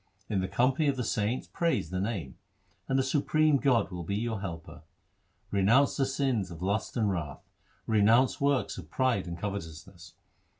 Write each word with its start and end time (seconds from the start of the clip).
In 0.29 0.41
the 0.41 0.47
company 0.47 0.87
of 0.87 0.95
the 0.97 1.03
saints 1.03 1.45
praise 1.45 1.91
the 1.91 1.99
Name, 1.99 2.33
and 2.87 2.97
the 2.97 3.03
Supreme 3.03 3.57
God 3.57 3.91
will 3.91 4.01
be 4.01 4.15
your 4.15 4.41
Helper. 4.41 4.81
Renounce 5.51 5.95
the 5.95 6.07
sins 6.07 6.49
of 6.49 6.63
lust 6.63 6.97
and 6.97 7.11
wrath; 7.11 7.43
Renounce 7.85 8.41
works 8.41 8.79
of 8.79 8.89
pride 8.89 9.27
and 9.27 9.37
covetousness. 9.37 10.15